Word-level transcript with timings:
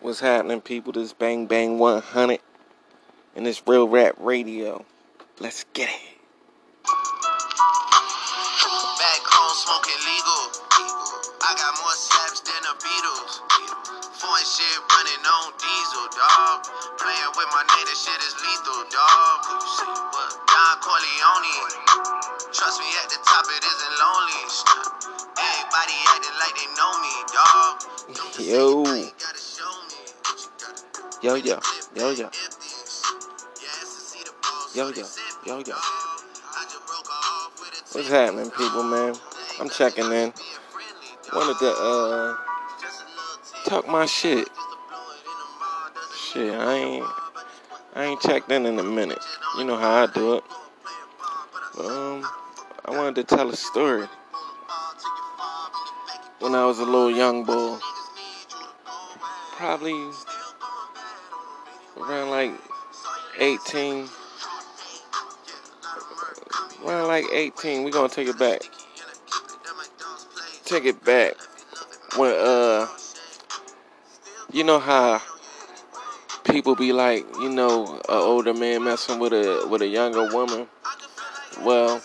What's 0.00 0.20
happening, 0.20 0.60
people? 0.60 0.92
This 0.94 1.12
Bang 1.12 1.46
Bang 1.46 1.80
100 1.82 2.38
and 3.34 3.44
this 3.44 3.60
Real 3.66 3.88
Rap 3.88 4.14
Radio. 4.22 4.84
Let's 5.42 5.64
get 5.74 5.90
it. 5.90 6.14
Back 6.86 6.94
home 9.26 9.54
smoking 9.58 9.98
legal. 9.98 10.54
I 11.42 11.50
got 11.58 11.74
more 11.82 11.98
slaps 11.98 12.46
than 12.46 12.62
the 12.62 12.78
Beatles. 12.78 13.42
Foreign 14.22 14.46
shit 14.46 14.78
running 14.86 15.18
on 15.18 15.50
diesel, 15.58 16.06
dog. 16.14 16.62
Playing 17.02 17.34
with 17.34 17.50
my 17.50 17.66
name, 17.66 17.86
this 17.90 17.98
shit 17.98 18.22
is 18.22 18.38
lethal, 18.38 18.86
dog. 18.94 19.38
Don 20.46 20.74
Corleone. 20.78 21.74
Trust 22.54 22.78
me, 22.78 22.86
at 23.02 23.10
the 23.10 23.18
top 23.26 23.50
it 23.50 23.66
isn't 23.66 23.94
lonely. 23.98 24.46
Everybody 25.42 25.98
acting 26.14 26.38
like 26.38 26.54
they 26.54 26.70
know 26.78 26.94
me, 27.02 27.10
dog. 27.34 27.82
Yo. 28.38 28.86
Yo, 31.20 31.34
yo, 31.34 31.58
yo, 31.96 32.10
yo. 32.12 32.30
Yo, 34.72 34.88
yo, 34.90 35.04
yo, 35.44 35.58
yo. 35.66 35.74
What's 37.92 38.08
happening, 38.08 38.52
people, 38.52 38.84
man? 38.84 39.16
I'm 39.58 39.68
checking 39.68 40.04
in. 40.12 40.32
Wanted 41.34 41.58
to, 41.58 41.70
uh, 41.72 42.36
talk 43.64 43.88
my 43.88 44.06
shit. 44.06 44.48
Shit, 46.16 46.54
I 46.54 46.74
ain't, 46.74 47.06
I 47.96 48.04
ain't 48.04 48.20
checked 48.20 48.52
in 48.52 48.64
in 48.64 48.78
a 48.78 48.84
minute. 48.84 49.18
You 49.56 49.64
know 49.64 49.76
how 49.76 50.04
I 50.04 50.06
do 50.06 50.34
it. 50.34 50.44
Um, 51.80 52.24
I 52.84 52.92
wanted 52.92 53.16
to 53.16 53.24
tell 53.24 53.50
a 53.50 53.56
story. 53.56 54.06
When 56.38 56.54
I 56.54 56.64
was 56.64 56.78
a 56.78 56.84
little 56.84 57.10
young 57.10 57.42
boy, 57.42 57.78
probably 59.56 60.12
around 62.00 62.30
like 62.30 62.52
18. 63.38 64.08
Around 66.84 67.08
like 67.08 67.24
18, 67.32 67.84
we 67.84 67.90
gonna 67.90 68.08
take 68.08 68.28
it 68.28 68.38
back. 68.38 68.62
Take 70.64 70.84
it 70.84 71.04
back. 71.04 71.34
When, 72.16 72.32
uh, 72.32 72.86
you 74.52 74.64
know 74.64 74.78
how 74.78 75.20
people 76.44 76.74
be 76.74 76.92
like, 76.92 77.26
you 77.40 77.50
know, 77.50 77.96
an 77.96 78.02
older 78.08 78.54
man 78.54 78.84
messing 78.84 79.18
with 79.18 79.32
a 79.32 79.66
with 79.68 79.82
a 79.82 79.86
younger 79.86 80.32
woman. 80.32 80.66
Well, 81.62 82.00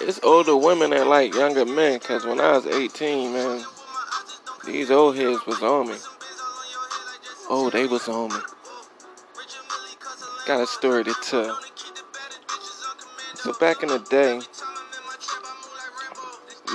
it's 0.00 0.20
older 0.22 0.56
women 0.56 0.90
that 0.90 1.06
like 1.06 1.34
younger 1.34 1.64
men. 1.64 2.00
Cause 2.00 2.24
when 2.24 2.40
I 2.40 2.52
was 2.52 2.66
18, 2.66 3.32
man, 3.32 3.64
these 4.66 4.90
old 4.90 5.16
heads 5.16 5.44
was 5.46 5.62
on 5.62 5.88
me. 5.88 5.96
Oh, 7.50 7.70
they 7.70 7.86
was 7.86 8.08
on 8.08 8.30
me. 8.30 8.53
Got 10.46 10.60
a 10.60 10.66
story 10.66 11.04
to 11.04 11.14
tell. 11.22 11.58
So 13.36 13.54
back 13.54 13.82
in 13.82 13.88
the 13.88 13.98
day, 13.98 14.40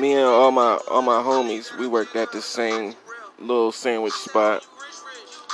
me 0.00 0.14
and 0.14 0.24
all 0.24 0.50
my 0.50 0.78
all 0.90 1.02
my 1.02 1.22
homies, 1.22 1.76
we 1.78 1.86
worked 1.86 2.16
at 2.16 2.32
the 2.32 2.40
same 2.40 2.94
little 3.38 3.70
sandwich 3.70 4.14
spot. 4.14 4.66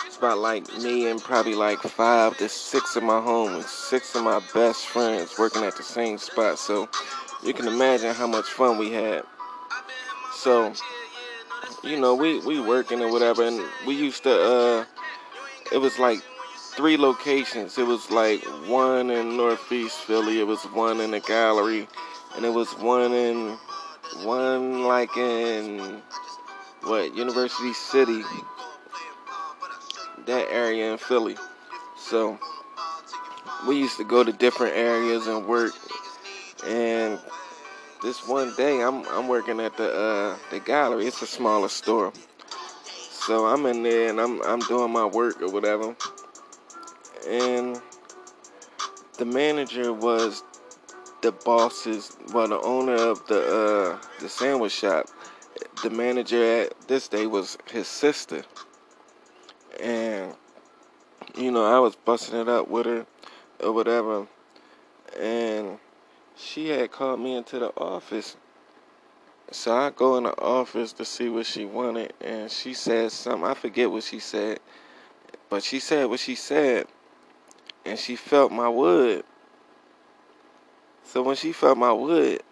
It's 0.07 0.17
about 0.17 0.39
like 0.39 0.73
me 0.79 1.11
and 1.11 1.21
probably 1.21 1.57
like 1.57 1.81
five 1.81 2.37
to 2.39 2.49
six 2.49 2.95
of 2.95 3.03
my 3.03 3.15
homies, 3.19 3.65
six 3.65 4.15
of 4.15 4.23
my 4.23 4.41
best 4.55 4.87
friends 4.87 5.35
working 5.37 5.65
at 5.65 5.77
the 5.77 5.83
same 5.83 6.19
spot. 6.19 6.61
So 6.61 6.89
you 7.43 7.53
can 7.53 7.67
imagine 7.67 8.15
how 8.15 8.29
much 8.29 8.47
fun 8.47 8.79
we 8.79 8.93
had. 8.93 9.25
So, 10.35 10.73
you 11.83 11.99
know, 11.99 12.15
we 12.15 12.39
we 12.47 12.61
working 12.61 13.03
or 13.03 13.11
whatever, 13.11 13.43
and 13.43 13.61
we 13.89 13.97
used 13.97 14.23
to. 14.23 14.31
uh 14.31 14.85
It 15.73 15.79
was 15.79 15.99
like 15.99 16.23
three 16.77 16.97
locations. 16.97 17.79
It 17.79 17.87
was 17.87 18.11
like 18.11 18.43
one 18.69 19.11
in 19.11 19.37
Northeast 19.37 19.99
Philly. 20.01 20.41
It 20.41 20.47
was 20.47 20.63
one 20.65 21.01
in 21.01 21.13
the 21.13 21.21
gallery, 21.21 21.89
and 22.37 22.45
it 22.45 22.53
was 22.53 22.73
one 22.79 23.13
in 23.13 23.57
one 24.25 24.85
like 24.85 25.17
in 25.17 26.03
what 26.83 27.15
University 27.15 27.73
City, 27.73 28.23
that 30.27 30.47
area 30.51 30.93
in 30.93 30.99
Philly. 30.99 31.37
So 31.99 32.39
we 33.67 33.79
used 33.79 33.97
to 33.99 34.05
go 34.05 34.25
to 34.25 34.33
different 34.33 34.77
areas 34.77 35.27
and 35.27 35.47
work. 35.47 35.73
And 36.67 37.19
this 38.03 38.27
one 38.27 38.55
day, 38.57 38.83
I'm 38.83 39.07
I'm 39.09 39.29
working 39.29 39.61
at 39.61 39.77
the 39.77 39.95
uh, 39.95 40.37
the 40.51 40.61
gallery. 40.61 41.07
It's 41.07 41.23
a 41.23 41.27
smaller 41.27 41.69
store. 41.69 42.13
So 43.11 43.47
I'm 43.47 43.65
in 43.67 43.83
there 43.83 44.11
and 44.11 44.21
I'm 44.21 44.43
I'm 44.43 44.61
doing 44.61 44.93
my 44.93 45.07
work 45.07 45.41
or 45.41 45.51
whatever. 45.51 45.97
And 47.29 47.81
the 49.19 49.25
manager 49.25 49.93
was 49.93 50.43
the 51.23 51.33
boss's, 51.33 52.17
well, 52.33 52.49
the 52.49 52.61
owner 52.61 52.95
of 52.97 53.27
the 53.27 53.41
uh, 53.41 54.07
the 54.21 54.29
sandwich 54.29 54.73
shop. 54.73 55.07
The 55.83 55.91
manager 55.91 56.43
at 56.63 56.89
this 56.89 57.09
day 57.09 57.27
was 57.27 57.57
his 57.71 57.89
sister, 57.89 58.43
and 59.81 60.35
you 61.37 61.51
know 61.51 61.65
I 61.65 61.79
was 61.79 61.97
busting 61.97 62.39
it 62.41 62.49
up 62.49 62.69
with 62.69 62.87
her 62.87 63.07
or 63.63 63.73
whatever, 63.73 64.27
and 65.19 65.79
she 66.37 66.69
had 66.69 66.91
called 66.91 67.21
me 67.21 67.37
into 67.37 67.59
the 67.59 67.71
office. 67.77 68.37
So 69.51 69.77
I 69.77 69.91
go 69.91 70.17
in 70.17 70.25
the 70.25 70.39
office 70.41 70.93
to 70.95 71.05
see 71.05 71.29
what 71.29 71.47
she 71.47 71.65
wanted, 71.65 72.13
and 72.21 72.51
she 72.51 72.75
said 72.75 73.13
something. 73.13 73.45
I 73.49 73.55
forget 73.55 73.91
what 73.91 74.03
she 74.03 74.19
said, 74.19 74.61
but 75.49 75.63
she 75.63 75.79
said 75.79 76.09
what 76.09 76.21
she 76.21 76.35
said, 76.35 76.87
and 77.85 77.99
she 77.99 78.17
felt 78.17 78.53
my 78.53 78.69
wood. 78.69 79.25
So 81.05 81.23
when 81.23 81.37
she 81.37 81.53
felt 81.53 81.79
my 81.79 81.93
wood, 81.93 82.43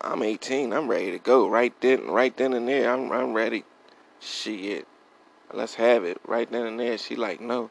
I'm 0.00 0.22
18. 0.22 0.72
I'm 0.72 0.88
ready 0.88 1.10
to 1.12 1.18
go 1.18 1.48
right 1.48 1.72
then, 1.80 2.08
right 2.08 2.36
then 2.36 2.52
and 2.52 2.68
there. 2.68 2.92
I'm 2.92 3.10
I'm 3.10 3.32
ready. 3.32 3.64
Shit, 4.20 4.86
let's 5.52 5.74
have 5.74 6.04
it 6.04 6.20
right 6.26 6.50
then 6.50 6.66
and 6.66 6.78
there. 6.78 6.98
She 6.98 7.16
like, 7.16 7.40
no, 7.40 7.70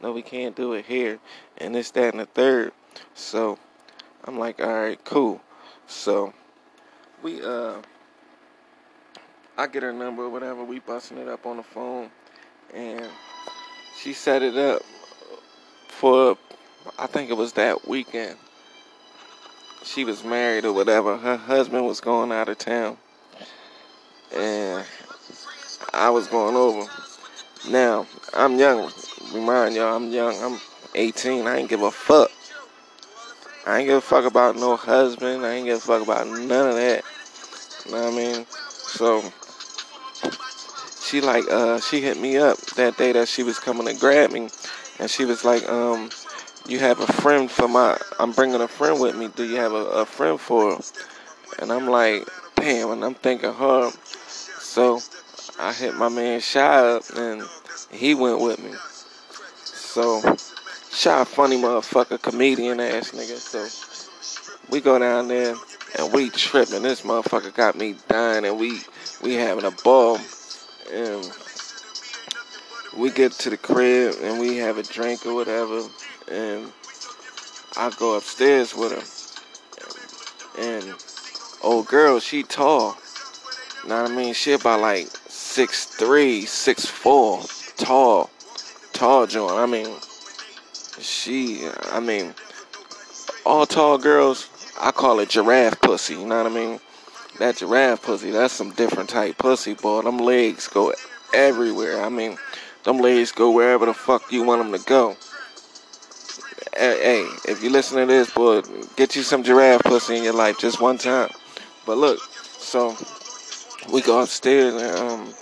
no, 0.00 0.12
we 0.12 0.22
can't 0.22 0.56
do 0.56 0.72
it 0.74 0.86
here, 0.86 1.18
and 1.58 1.74
this, 1.74 1.90
that, 1.92 2.12
and 2.14 2.20
the 2.20 2.26
third. 2.26 2.72
So 3.14 3.58
I'm 4.24 4.38
like, 4.38 4.60
all 4.60 4.72
right, 4.72 5.04
cool. 5.04 5.40
So 5.86 6.32
we 7.22 7.42
uh, 7.42 7.82
I 9.58 9.66
get 9.66 9.82
her 9.82 9.92
number, 9.92 10.28
whatever. 10.28 10.64
We 10.64 10.78
busting 10.78 11.18
it 11.18 11.28
up 11.28 11.46
on 11.46 11.56
the 11.58 11.62
phone, 11.62 12.10
and 12.72 13.06
she 14.00 14.12
set 14.12 14.42
it 14.42 14.56
up 14.56 14.82
for, 16.02 16.36
I 16.98 17.06
think 17.06 17.30
it 17.30 17.36
was 17.36 17.52
that 17.52 17.86
weekend 17.86 18.36
she 19.84 20.04
was 20.04 20.24
married 20.24 20.64
or 20.64 20.72
whatever. 20.72 21.16
Her 21.16 21.36
husband 21.36 21.86
was 21.86 22.00
going 22.00 22.32
out 22.32 22.48
of 22.48 22.58
town. 22.58 22.96
And 24.34 24.84
I 25.92 26.10
was 26.10 26.26
going 26.28 26.56
over. 26.56 26.90
Now, 27.68 28.06
I'm 28.34 28.58
young. 28.58 28.90
Remind 29.32 29.74
y'all, 29.74 29.96
I'm 29.96 30.10
young. 30.10 30.34
I'm 30.42 30.60
18. 30.94 31.46
I 31.46 31.58
ain't 31.58 31.68
give 31.68 31.82
a 31.82 31.90
fuck. 31.90 32.30
I 33.66 33.78
ain't 33.78 33.88
give 33.88 33.98
a 33.98 34.00
fuck 34.00 34.24
about 34.24 34.56
no 34.56 34.76
husband. 34.76 35.44
I 35.44 35.54
ain't 35.54 35.66
give 35.66 35.78
a 35.78 35.80
fuck 35.80 36.02
about 36.02 36.26
none 36.26 36.68
of 36.68 36.74
that. 36.76 37.04
You 37.86 37.92
know 37.92 38.04
what 38.04 38.12
I 38.12 38.16
mean? 38.16 38.46
So, 38.70 39.22
she 41.02 41.20
like, 41.20 41.44
uh, 41.50 41.80
she 41.80 42.00
hit 42.00 42.18
me 42.18 42.38
up 42.38 42.58
that 42.76 42.96
day 42.96 43.12
that 43.12 43.28
she 43.28 43.42
was 43.42 43.58
coming 43.58 43.86
to 43.86 43.94
grab 43.94 44.32
me. 44.32 44.48
And 45.02 45.10
she 45.10 45.24
was 45.24 45.44
like, 45.44 45.68
um, 45.68 46.10
you 46.68 46.78
have 46.78 47.00
a 47.00 47.08
friend 47.08 47.50
for 47.50 47.66
my 47.66 47.98
I'm 48.20 48.30
bringing 48.30 48.60
a 48.60 48.68
friend 48.68 49.00
with 49.00 49.16
me. 49.16 49.26
Do 49.34 49.42
you 49.42 49.56
have 49.56 49.72
a, 49.72 49.84
a 49.84 50.06
friend 50.06 50.40
for 50.40 50.76
her? 50.76 50.82
And 51.58 51.72
I'm 51.72 51.88
like, 51.88 52.24
damn, 52.54 52.92
and 52.92 53.04
I'm 53.04 53.14
thinking 53.14 53.52
her. 53.52 53.90
So 54.60 55.00
I 55.58 55.72
hit 55.72 55.96
my 55.96 56.08
man 56.08 56.38
Shy 56.38 56.60
up 56.60 57.02
and 57.16 57.42
he 57.90 58.14
went 58.14 58.40
with 58.42 58.62
me. 58.62 58.74
So 59.64 60.20
Shy 60.92 61.24
funny 61.24 61.60
motherfucker, 61.60 62.22
comedian 62.22 62.78
ass 62.78 63.10
nigga. 63.10 63.38
So 63.38 63.66
we 64.70 64.80
go 64.80 65.00
down 65.00 65.26
there 65.26 65.56
and 65.98 66.12
we 66.12 66.30
tripping. 66.30 66.84
This 66.84 67.02
motherfucker 67.02 67.52
got 67.52 67.76
me 67.76 67.96
dying 68.06 68.44
and 68.44 68.56
we 68.56 68.78
we 69.20 69.34
having 69.34 69.64
a 69.64 69.72
ball. 69.82 70.20
And 70.92 71.24
we 72.96 73.10
get 73.10 73.32
to 73.32 73.50
the 73.50 73.56
crib 73.56 74.14
and 74.22 74.40
we 74.40 74.56
have 74.56 74.78
a 74.78 74.82
drink 74.82 75.24
or 75.26 75.34
whatever 75.34 75.82
and 76.30 76.72
I 77.76 77.90
go 77.98 78.16
upstairs 78.16 78.74
with 78.74 78.92
her. 78.92 80.62
And 80.62 80.94
old 81.62 81.88
girl, 81.88 82.20
she 82.20 82.42
tall. 82.42 82.96
You 83.82 83.88
know 83.88 84.02
what 84.02 84.10
I 84.10 84.14
mean? 84.14 84.34
She 84.34 84.52
about 84.52 84.80
like 84.80 85.06
six 85.28 85.86
three, 85.86 86.44
six 86.44 86.84
four, 86.84 87.42
tall, 87.76 88.30
tall 88.92 89.26
joint. 89.26 89.52
I 89.52 89.66
mean, 89.66 89.96
she. 91.00 91.66
I 91.90 92.00
mean, 92.00 92.34
all 93.46 93.66
tall 93.66 93.96
girls. 93.98 94.48
I 94.78 94.90
call 94.90 95.20
it 95.20 95.30
giraffe 95.30 95.80
pussy. 95.80 96.14
You 96.14 96.26
know 96.26 96.42
what 96.42 96.52
I 96.52 96.54
mean? 96.54 96.80
That 97.38 97.56
giraffe 97.56 98.02
pussy. 98.02 98.30
That's 98.30 98.52
some 98.52 98.72
different 98.72 99.08
type 99.08 99.38
pussy, 99.38 99.74
boy. 99.74 100.02
Them 100.02 100.18
legs 100.18 100.68
go 100.68 100.92
everywhere. 101.32 102.02
I 102.02 102.10
mean, 102.10 102.36
them 102.84 102.98
legs 102.98 103.32
go 103.32 103.50
wherever 103.50 103.86
the 103.86 103.94
fuck 103.94 104.30
you 104.32 104.42
want 104.44 104.62
them 104.62 104.78
to 104.78 104.86
go. 104.86 105.16
Hey, 106.76 106.98
hey, 107.02 107.50
if 107.52 107.62
you 107.62 107.70
listen 107.70 107.98
to 107.98 108.06
this, 108.06 108.30
boy, 108.30 108.62
get 108.96 109.14
you 109.14 109.22
some 109.22 109.42
giraffe 109.42 109.82
pussy 109.84 110.16
in 110.16 110.24
your 110.24 110.32
life 110.32 110.58
just 110.58 110.80
one 110.80 110.98
time. 110.98 111.28
But 111.86 111.98
look, 111.98 112.18
so 112.58 112.96
we 113.92 114.00
go 114.00 114.22
upstairs 114.22 114.74
and 114.74 114.96
um, 114.98 115.34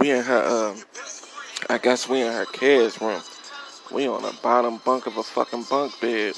we 0.00 0.10
in 0.10 0.22
her, 0.22 0.72
um, 0.72 0.82
I 1.70 1.78
guess 1.78 2.08
we 2.08 2.20
in 2.22 2.32
her 2.32 2.46
kids' 2.46 3.00
room. 3.00 3.22
We 3.90 4.08
on 4.08 4.22
the 4.22 4.34
bottom 4.42 4.78
bunk 4.84 5.06
of 5.06 5.16
a 5.18 5.22
fucking 5.22 5.64
bunk 5.70 6.00
bed. 6.00 6.34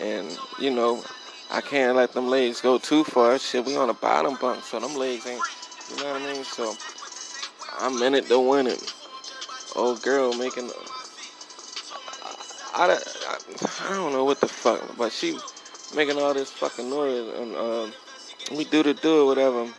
And, 0.00 0.38
you 0.60 0.70
know, 0.70 1.02
I 1.50 1.60
can't 1.60 1.96
let 1.96 2.12
them 2.12 2.28
legs 2.28 2.60
go 2.60 2.78
too 2.78 3.04
far. 3.04 3.38
Shit, 3.38 3.64
we 3.64 3.76
on 3.76 3.88
the 3.88 3.94
bottom 3.94 4.36
bunk, 4.40 4.62
so 4.62 4.78
them 4.78 4.96
legs 4.96 5.26
ain't, 5.26 5.42
you 5.90 5.96
know 5.96 6.12
what 6.12 6.22
I 6.22 6.32
mean? 6.32 6.44
So 6.44 6.74
I'm 7.78 8.00
in 8.02 8.14
it 8.14 8.26
to 8.28 8.38
win 8.38 8.66
it. 8.68 8.94
Old 9.78 10.02
girl 10.02 10.34
making, 10.34 10.72
I, 12.74 12.98
I, 12.98 13.38
I 13.88 13.94
don't 13.94 14.12
know 14.12 14.24
what 14.24 14.40
the 14.40 14.48
fuck, 14.48 14.96
but 14.96 15.12
she 15.12 15.38
making 15.94 16.18
all 16.18 16.34
this 16.34 16.50
fucking 16.50 16.90
noise 16.90 17.32
and 17.38 17.54
uh, 17.54 17.86
we 18.56 18.64
do 18.64 18.82
the 18.82 18.94
do 18.94 19.22
it, 19.22 19.26
whatever. 19.26 19.72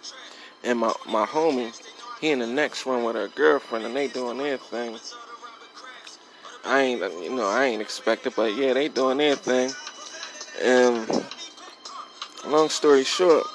And 0.64 0.80
my, 0.80 0.94
my 1.06 1.26
homie, 1.26 1.78
he 2.22 2.30
in 2.30 2.40
the 2.40 2.48
next 2.48 2.86
room 2.86 3.04
with 3.04 3.18
her 3.18 3.28
girlfriend 3.28 3.86
and 3.86 3.94
they 3.94 4.08
doing 4.08 4.38
their 4.38 4.58
thing. 4.58 4.98
I 6.64 6.80
ain't, 6.80 7.02
you 7.22 7.36
know, 7.36 7.48
I 7.48 7.66
ain't 7.66 7.82
expected, 7.82 8.34
but 8.38 8.56
yeah, 8.56 8.72
they 8.72 8.88
doing 8.88 9.18
their 9.18 9.36
thing. 9.36 9.72
And 10.62 11.26
long 12.46 12.70
story 12.70 13.04
short, 13.04 13.46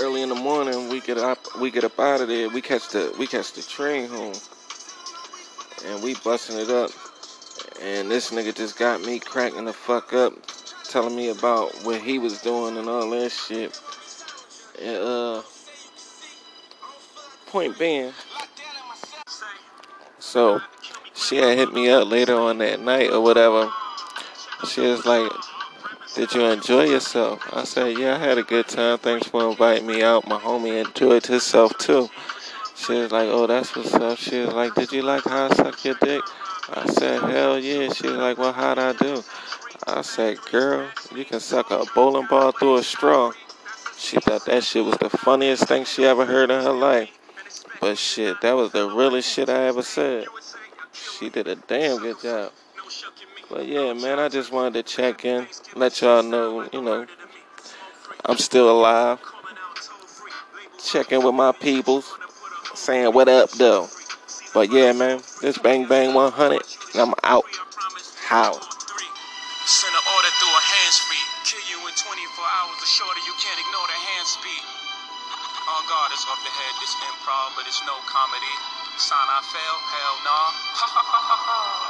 early 0.00 0.22
in 0.22 0.30
the 0.30 0.34
morning 0.34 0.88
we 0.88 1.00
get 1.00 1.18
up, 1.18 1.38
we 1.60 1.70
get 1.70 1.84
up 1.84 1.98
out 2.00 2.20
of 2.20 2.28
there. 2.28 2.48
We 2.48 2.62
catch 2.62 2.88
the, 2.88 3.14
we 3.18 3.26
catch 3.26 3.52
the 3.52 3.62
train 3.62 4.08
home, 4.08 4.34
and 5.86 6.02
we 6.02 6.14
busting 6.24 6.58
it 6.58 6.70
up. 6.70 6.90
And 7.82 8.10
this 8.10 8.30
nigga 8.30 8.54
just 8.54 8.78
got 8.78 9.02
me 9.02 9.18
cracking 9.18 9.66
the 9.66 9.72
fuck 9.72 10.12
up, 10.12 10.32
telling 10.88 11.14
me 11.14 11.28
about 11.28 11.72
what 11.84 12.00
he 12.00 12.18
was 12.18 12.40
doing 12.40 12.76
and 12.78 12.88
all 12.88 13.08
that 13.10 13.30
shit. 13.30 13.78
And, 14.80 14.96
uh, 14.96 15.42
point 17.46 17.78
being, 17.78 18.12
so 20.18 20.60
she 21.14 21.36
had 21.36 21.58
hit 21.58 21.72
me 21.72 21.90
up 21.90 22.08
later 22.08 22.36
on 22.36 22.58
that 22.58 22.80
night 22.80 23.10
or 23.10 23.20
whatever. 23.20 23.70
She 24.66 24.80
was 24.82 25.04
like, 25.04 25.30
Did 26.16 26.34
you 26.34 26.44
enjoy 26.44 26.86
yourself? 26.86 27.40
I 27.52 27.62
said, 27.62 27.96
Yeah, 27.96 28.16
I 28.16 28.18
had 28.18 28.36
a 28.36 28.42
good 28.42 28.66
time. 28.66 28.98
Thanks 28.98 29.28
for 29.28 29.48
inviting 29.48 29.86
me 29.86 30.02
out. 30.02 30.26
My 30.26 30.40
homie 30.40 30.84
enjoyed 30.84 31.24
himself 31.24 31.78
too. 31.78 32.10
She 32.74 32.94
was 32.94 33.12
like, 33.12 33.28
Oh, 33.28 33.46
that's 33.46 33.76
what's 33.76 33.94
up. 33.94 34.18
She 34.18 34.40
was 34.40 34.52
like, 34.52 34.74
Did 34.74 34.90
you 34.90 35.02
like 35.02 35.24
how 35.24 35.46
I 35.46 35.54
suck 35.54 35.84
your 35.84 35.94
dick? 36.00 36.22
I 36.68 36.86
said, 36.86 37.22
Hell 37.22 37.60
yeah. 37.60 37.92
She 37.92 38.08
was 38.08 38.16
like, 38.16 38.38
Well, 38.38 38.52
how'd 38.52 38.78
I 38.78 38.92
do? 38.94 39.22
I 39.86 40.02
said, 40.02 40.38
Girl, 40.50 40.88
you 41.14 41.24
can 41.24 41.38
suck 41.38 41.70
a 41.70 41.84
bowling 41.94 42.26
ball 42.26 42.50
through 42.50 42.78
a 42.78 42.82
straw. 42.82 43.30
She 43.96 44.18
thought 44.18 44.44
that 44.46 44.64
shit 44.64 44.84
was 44.84 44.96
the 44.98 45.10
funniest 45.10 45.68
thing 45.68 45.84
she 45.84 46.04
ever 46.04 46.26
heard 46.26 46.50
in 46.50 46.64
her 46.64 46.72
life. 46.72 47.10
But 47.80 47.98
shit, 47.98 48.40
that 48.40 48.56
was 48.56 48.72
the 48.72 48.90
realest 48.90 49.32
shit 49.32 49.48
I 49.48 49.66
ever 49.68 49.82
said. 49.82 50.26
She 50.92 51.30
did 51.30 51.46
a 51.46 51.54
damn 51.54 51.98
good 51.98 52.20
job. 52.20 52.52
But 53.50 53.66
yeah, 53.66 53.92
man, 53.94 54.20
I 54.20 54.28
just 54.28 54.52
wanted 54.52 54.74
to 54.74 54.82
check 54.84 55.24
in, 55.24 55.48
let 55.74 56.00
y'all 56.00 56.22
know, 56.22 56.68
you 56.72 56.80
know, 56.80 57.04
I'm 58.24 58.38
still 58.38 58.70
alive. 58.70 59.18
Checking 60.78 61.24
with 61.24 61.34
my 61.34 61.50
peoples, 61.50 62.16
saying 62.74 63.12
what 63.12 63.28
up 63.28 63.50
though. 63.50 63.88
But 64.54 64.70
yeah, 64.70 64.92
man, 64.92 65.20
this 65.42 65.58
Bang 65.58 65.88
Bang 65.88 66.14
100, 66.14 66.62
and 66.94 67.00
I'm 67.02 67.14
out. 67.24 67.44
How? 68.22 68.54
Send 68.54 69.94
an 69.94 70.04
order 70.14 70.30
through 70.38 70.54
a 70.54 70.62
hands 70.62 70.98
free. 71.10 71.24
Kill 71.42 71.64
you 71.74 71.78
in 71.90 71.94
24 71.94 72.06
hours. 72.06 72.78
The 72.78 72.86
shorter 72.86 73.22
you 73.26 73.34
can't 73.34 73.58
ignore 73.58 73.86
the 73.90 73.98
hand 73.98 74.26
speed. 74.30 74.62
On 75.74 75.82
God, 75.90 76.10
it's 76.14 76.22
off 76.26 76.38
the 76.42 76.54
head. 76.54 76.74
This 76.78 76.94
improv, 77.02 77.58
but 77.58 77.66
it's 77.66 77.82
no 77.82 77.98
comedy. 78.06 78.54
Sign 78.98 79.26
I 79.26 79.42
fail? 79.42 79.76
Hell 79.90 80.16
no. 80.22 81.80